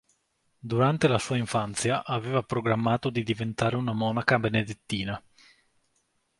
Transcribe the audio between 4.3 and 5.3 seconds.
benedettina.